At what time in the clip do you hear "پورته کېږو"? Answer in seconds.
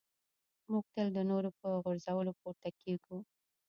2.39-3.17